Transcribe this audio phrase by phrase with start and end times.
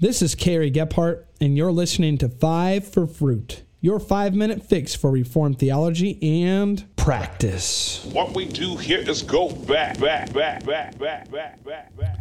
[0.00, 4.94] This is Carrie Gephardt, and you're listening to Five for Fruit, your five minute fix
[4.94, 8.04] for Reformed theology and practice.
[8.12, 12.20] What we do here is go back, back, back, back, back, back, back, back.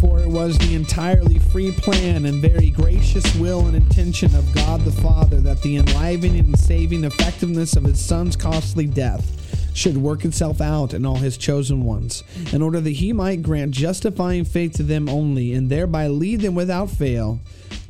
[0.00, 4.80] For it was the entirely free plan and very gracious will and intention of God
[4.80, 9.36] the Father that the enlivening and saving effectiveness of his Son's costly death
[9.76, 13.72] should work itself out in all his chosen ones, in order that he might grant
[13.72, 17.40] justifying faith to them only, and thereby lead them without fail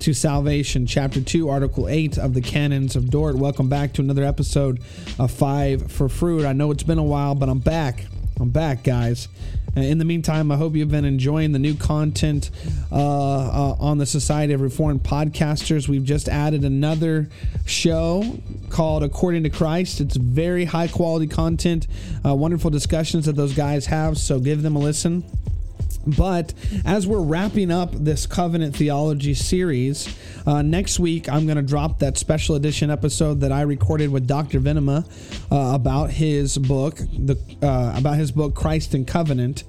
[0.01, 0.87] to salvation.
[0.87, 3.37] Chapter 2, Article 8 of the Canons of Dort.
[3.37, 4.81] Welcome back to another episode
[5.19, 6.45] of Five for Fruit.
[6.45, 8.07] I know it's been a while, but I'm back.
[8.39, 9.29] I'm back, guys.
[9.75, 12.51] Uh, in the meantime, I hope you've been enjoying the new content
[12.93, 15.89] uh, uh, on the Society of Reformed Podcasters.
[15.89, 17.31] We've just added another
[17.65, 20.03] show called According to Christ.
[20.03, 21.87] It's very high quality content,
[22.27, 25.25] uh, wonderful discussions that those guys have, so give them a listen.
[26.07, 30.17] But as we're wrapping up this covenant theology series,
[30.47, 34.27] uh, next week I'm going to drop that special edition episode that I recorded with
[34.27, 34.61] Dr.
[34.61, 35.05] Venema
[35.51, 39.65] uh, about his book, the uh, about his book Christ and Covenant.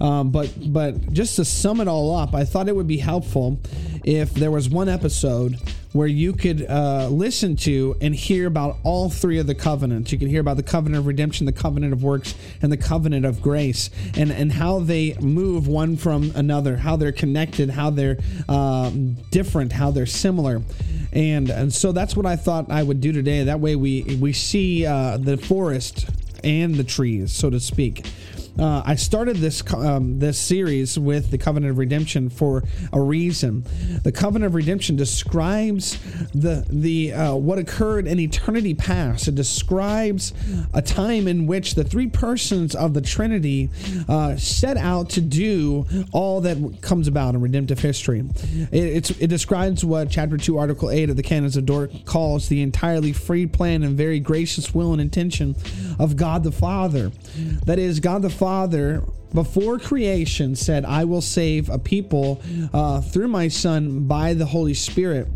[0.00, 3.60] Um, but but just to sum it all up, I thought it would be helpful
[4.04, 5.58] if there was one episode
[5.92, 10.12] where you could uh, listen to and hear about all three of the covenants.
[10.12, 13.26] You can hear about the covenant of redemption, the covenant of works, and the covenant
[13.26, 18.18] of grace, and, and how they move one from another, how they're connected, how they're
[18.48, 18.90] uh,
[19.30, 20.62] different, how they're similar.
[21.12, 23.44] And, and so that's what I thought I would do today.
[23.44, 26.08] That way we, we see uh, the forest
[26.44, 28.06] and the trees, so to speak.
[28.58, 33.64] Uh, I started this um, this series with the covenant of redemption for a reason.
[34.02, 35.98] The covenant of redemption describes
[36.34, 39.28] the the uh, what occurred in eternity past.
[39.28, 40.32] It describes
[40.74, 43.70] a time in which the three persons of the Trinity
[44.08, 48.24] uh, set out to do all that comes about in redemptive history.
[48.72, 52.62] It, it describes what chapter two, article eight of the Canons of Dort calls the
[52.62, 55.56] entirely free plan and very gracious will and intention
[55.98, 57.10] of God the Father.
[57.66, 62.40] That is, God the Father before creation said, I will save a people
[62.72, 65.28] uh, through my Son by the Holy Spirit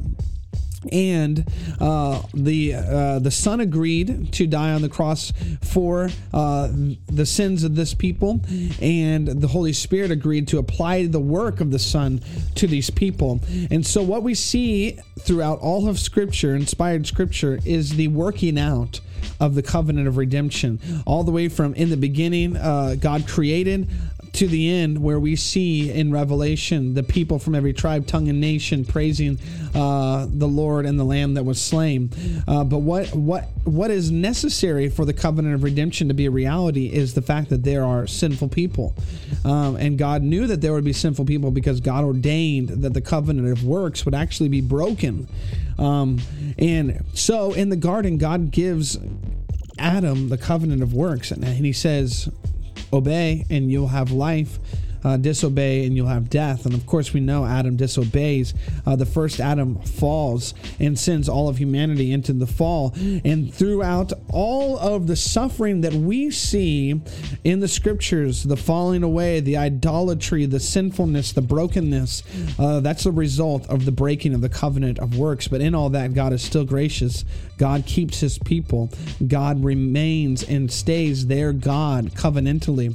[0.92, 1.44] and
[1.80, 6.68] uh, the uh, the son agreed to die on the cross for uh,
[7.06, 8.40] the sins of this people,
[8.80, 12.20] and the Holy Spirit agreed to apply the work of the Son
[12.54, 13.40] to these people.
[13.70, 19.00] And so, what we see throughout all of Scripture, inspired Scripture, is the working out
[19.40, 23.88] of the covenant of redemption, all the way from in the beginning, uh, God created
[24.34, 28.40] to the end where we see in Revelation the people from every tribe, tongue, and
[28.40, 29.38] nation praising
[29.74, 32.10] uh, the Lord and the Lamb that was slain.
[32.46, 36.30] Uh, but what what what is necessary for the covenant of redemption to be a
[36.30, 38.94] reality is the fact that there are sinful people,
[39.44, 43.00] um, and God knew that there would be sinful people because God ordained that the
[43.00, 45.28] covenant of works would actually be broken.
[45.78, 46.20] Um,
[46.58, 48.98] and so in the garden, God gives
[49.78, 52.28] Adam the covenant of works, and he says,
[52.94, 54.58] obey and you'll have life
[55.04, 56.64] uh, disobey and you'll have death.
[56.64, 58.54] And of course, we know Adam disobeys.
[58.86, 62.94] Uh, the first Adam falls and sends all of humanity into the fall.
[63.24, 67.00] And throughout all of the suffering that we see
[67.44, 72.22] in the scriptures, the falling away, the idolatry, the sinfulness, the brokenness,
[72.58, 75.48] uh, that's the result of the breaking of the covenant of works.
[75.48, 77.24] But in all that, God is still gracious.
[77.58, 78.90] God keeps his people.
[79.26, 82.94] God remains and stays their God covenantally.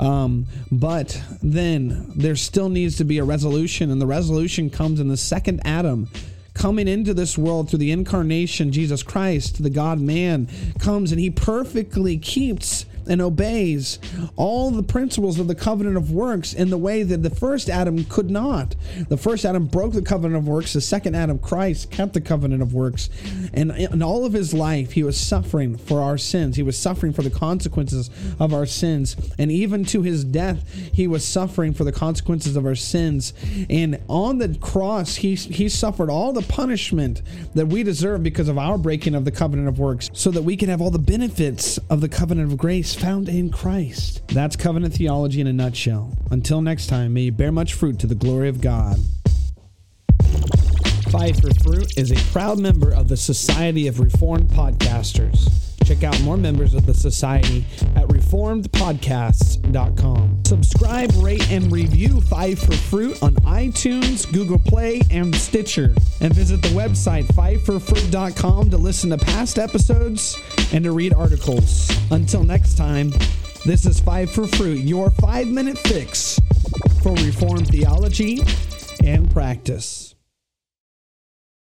[0.00, 5.08] Um, but then there still needs to be a resolution, and the resolution comes in
[5.08, 6.08] the second Adam
[6.54, 11.30] coming into this world through the incarnation, Jesus Christ, the God man, comes and he
[11.30, 13.98] perfectly keeps and obeys
[14.36, 18.04] all the principles of the covenant of works in the way that the first Adam
[18.04, 18.76] could not.
[19.08, 22.62] The first Adam broke the covenant of works, the second Adam, Christ, kept the covenant
[22.62, 23.10] of works.
[23.52, 26.56] And in all of his life, he was suffering for our sins.
[26.56, 29.16] He was suffering for the consequences of our sins.
[29.38, 33.34] And even to his death, he was suffering for the consequences of our sins.
[33.68, 37.22] And on the cross, he, he suffered all the punishment
[37.54, 40.56] that we deserve because of our breaking of the covenant of works, so that we
[40.56, 44.22] can have all the benefits of the covenant of grace found in Christ.
[44.28, 46.12] That's covenant theology in a nutshell.
[46.30, 48.98] Until next time, may you bear much fruit to the glory of God.
[51.10, 55.69] Five for Fruit is a proud member of the Society of Reformed Podcasters.
[55.90, 57.64] Check out more members of the Society
[57.96, 60.44] at reformedpodcasts.com.
[60.44, 65.92] Subscribe, rate, and review Five for Fruit on iTunes, Google Play, and Stitcher.
[66.20, 70.38] And visit the website fiveforfruit.com to listen to past episodes
[70.72, 71.90] and to read articles.
[72.12, 73.10] Until next time,
[73.66, 76.38] this is Five for Fruit, your five minute fix
[77.02, 78.38] for Reformed theology
[79.02, 80.09] and practice.